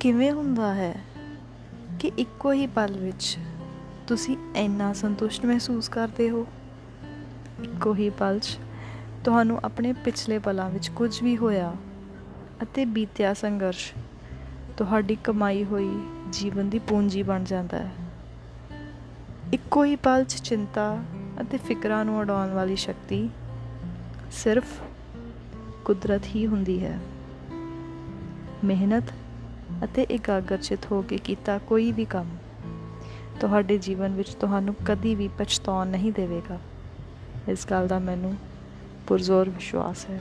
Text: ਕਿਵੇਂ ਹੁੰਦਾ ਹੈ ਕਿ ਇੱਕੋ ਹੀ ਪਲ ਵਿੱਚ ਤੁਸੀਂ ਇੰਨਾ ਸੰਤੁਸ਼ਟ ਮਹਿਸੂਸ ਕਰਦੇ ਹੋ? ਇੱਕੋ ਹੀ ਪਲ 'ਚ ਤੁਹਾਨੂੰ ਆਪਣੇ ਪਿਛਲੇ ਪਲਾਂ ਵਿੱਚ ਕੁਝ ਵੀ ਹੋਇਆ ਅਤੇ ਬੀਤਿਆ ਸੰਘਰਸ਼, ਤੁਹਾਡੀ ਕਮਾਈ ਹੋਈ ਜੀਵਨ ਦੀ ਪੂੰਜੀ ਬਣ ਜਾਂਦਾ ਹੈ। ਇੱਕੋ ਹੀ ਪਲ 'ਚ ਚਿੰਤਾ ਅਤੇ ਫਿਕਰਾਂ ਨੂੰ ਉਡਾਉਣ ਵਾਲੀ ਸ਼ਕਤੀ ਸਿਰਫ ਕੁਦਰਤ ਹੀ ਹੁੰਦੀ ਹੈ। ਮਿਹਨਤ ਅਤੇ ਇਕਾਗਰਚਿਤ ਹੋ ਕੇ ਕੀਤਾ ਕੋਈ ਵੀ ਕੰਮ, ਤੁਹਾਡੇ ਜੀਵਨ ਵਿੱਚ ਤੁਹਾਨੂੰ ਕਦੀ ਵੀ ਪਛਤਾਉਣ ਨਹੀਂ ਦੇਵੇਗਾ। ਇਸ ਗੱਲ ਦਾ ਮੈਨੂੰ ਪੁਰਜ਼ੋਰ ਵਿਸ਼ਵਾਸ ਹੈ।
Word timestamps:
ਕਿਵੇਂ 0.00 0.32
ਹੁੰਦਾ 0.32 0.74
ਹੈ 0.74 0.94
ਕਿ 2.00 2.12
ਇੱਕੋ 2.18 2.52
ਹੀ 2.52 2.66
ਪਲ 2.66 2.96
ਵਿੱਚ 2.98 3.38
ਤੁਸੀਂ 4.06 4.36
ਇੰਨਾ 4.56 4.92
ਸੰਤੁਸ਼ਟ 4.92 5.46
ਮਹਿਸੂਸ 5.46 5.88
ਕਰਦੇ 5.88 6.30
ਹੋ? 6.30 6.46
ਇੱਕੋ 7.64 7.94
ਹੀ 7.94 8.10
ਪਲ 8.10 8.38
'ਚ 8.38 8.58
ਤੁਹਾਨੂੰ 9.24 9.60
ਆਪਣੇ 9.64 9.92
ਪਿਛਲੇ 9.92 10.38
ਪਲਾਂ 10.38 10.70
ਵਿੱਚ 10.70 10.88
ਕੁਝ 10.88 11.22
ਵੀ 11.22 11.36
ਹੋਇਆ 11.36 11.76
ਅਤੇ 12.62 12.84
ਬੀਤਿਆ 12.84 13.34
ਸੰਘਰਸ਼, 13.34 13.92
ਤੁਹਾਡੀ 14.76 15.16
ਕਮਾਈ 15.24 15.64
ਹੋਈ 15.64 16.00
ਜੀਵਨ 16.30 16.68
ਦੀ 16.68 16.78
ਪੂੰਜੀ 16.78 17.22
ਬਣ 17.22 17.44
ਜਾਂਦਾ 17.44 17.78
ਹੈ। 17.78 17.90
ਇੱਕੋ 19.52 19.84
ਹੀ 19.84 19.96
ਪਲ 19.96 20.24
'ਚ 20.24 20.34
ਚਿੰਤਾ 20.34 21.02
ਅਤੇ 21.40 21.58
ਫਿਕਰਾਂ 21.58 22.04
ਨੂੰ 22.04 22.18
ਉਡਾਉਣ 22.18 22.50
ਵਾਲੀ 22.50 22.76
ਸ਼ਕਤੀ 22.76 23.30
ਸਿਰਫ 24.32 24.64
ਕੁਦਰਤ 25.84 26.22
ਹੀ 26.26 26.46
ਹੁੰਦੀ 26.46 26.84
ਹੈ। 26.84 26.98
ਮਿਹਨਤ 28.64 29.04
ਅਤੇ 29.84 30.02
ਇਕਾਗਰਚਿਤ 30.02 30.86
ਹੋ 30.92 31.02
ਕੇ 31.02 31.18
ਕੀਤਾ 31.18 31.58
ਕੋਈ 31.58 31.92
ਵੀ 31.92 32.04
ਕੰਮ, 32.04 32.28
ਤੁਹਾਡੇ 33.40 33.78
ਜੀਵਨ 33.78 34.14
ਵਿੱਚ 34.14 34.34
ਤੁਹਾਨੂੰ 34.34 34.74
ਕਦੀ 34.86 35.14
ਵੀ 35.14 35.28
ਪਛਤਾਉਣ 35.38 35.86
ਨਹੀਂ 35.86 36.12
ਦੇਵੇਗਾ। 36.12 36.58
ਇਸ 37.48 37.66
ਗੱਲ 37.70 37.86
ਦਾ 37.88 37.98
ਮੈਨੂੰ 37.98 38.34
ਪੁਰਜ਼ੋਰ 39.06 39.48
ਵਿਸ਼ਵਾਸ 39.48 40.06
ਹੈ। 40.10 40.20